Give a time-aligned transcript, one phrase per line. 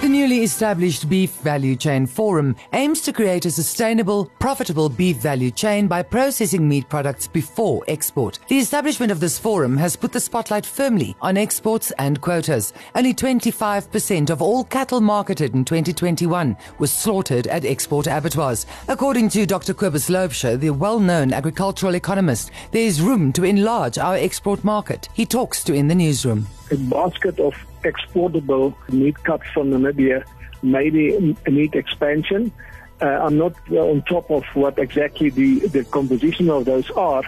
[0.00, 5.50] The newly established Beef Value Chain Forum aims to create a sustainable, profitable beef value
[5.50, 8.38] chain by processing meat products before export.
[8.48, 12.72] The establishment of this forum has put the spotlight firmly on exports and quotas.
[12.94, 18.64] Only 25% of all cattle marketed in 2021 was slaughtered at export abattoirs.
[18.88, 19.74] According to Dr.
[19.74, 25.10] Kobus Laubscher, the well-known agricultural economist, there is room to enlarge our export market.
[25.12, 26.46] He talks to In the Newsroom.
[26.70, 27.52] A basket of
[27.84, 30.24] exportable meat cuts from Namibia,
[30.62, 32.52] maybe meat expansion.
[33.00, 37.22] Uh, I'm not on top of what exactly the, the composition of those are,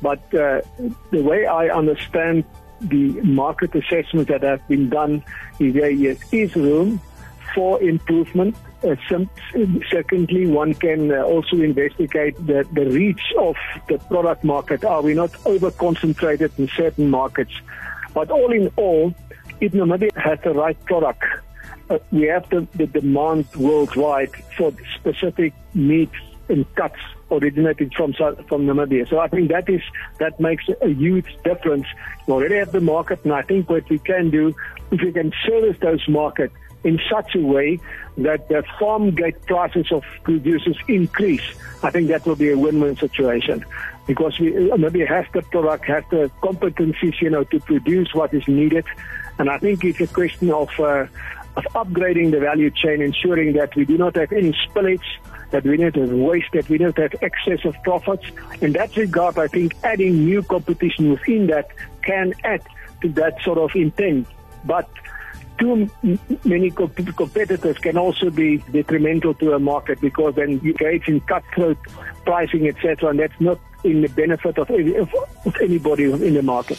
[0.00, 0.60] but uh,
[1.10, 2.44] the way I understand
[2.80, 5.24] the market assessments that have been done
[5.58, 7.00] is there is room
[7.54, 8.54] for improvement.
[8.84, 9.28] Uh, some,
[9.90, 13.56] secondly, one can uh, also investigate the, the reach of
[13.88, 14.84] the product market.
[14.84, 17.52] Are we not over concentrated in certain markets?
[18.14, 19.12] But all in all,
[19.60, 21.22] if Namibia has the right product,
[21.90, 26.10] uh, we have the, the demand worldwide for specific meat
[26.48, 29.08] and cuts originating from from Namibia.
[29.08, 29.82] So I think that is
[30.18, 31.86] that makes a huge difference.
[32.26, 34.54] We already have the market, and I think what we can do,
[34.90, 37.80] if we can service those markets in such a way
[38.16, 41.42] that the farm gate prices of producers increase,
[41.82, 43.64] I think that will be a win-win situation
[44.06, 48.46] because we maybe has the product, has the competencies, you know, to produce what is
[48.48, 48.84] needed.
[49.38, 51.06] And I think it's a question of, uh,
[51.58, 55.08] of upgrading the value chain, ensuring that we do not have any spillage,
[55.50, 58.24] that we don't have waste, that we don't have excess of profits.
[58.60, 61.68] In that regard, I think adding new competition within that
[62.02, 62.62] can add
[63.02, 64.26] to that sort of intent.
[64.64, 64.88] But
[65.58, 65.90] too
[66.44, 71.78] many competitors can also be detrimental to a market because then you engage in cutthroat
[72.24, 74.70] pricing, etc., and that's not in the benefit of
[75.60, 76.78] anybody in the market.